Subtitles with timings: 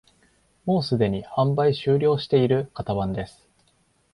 [0.65, 3.47] もうすでに販売終了している型番です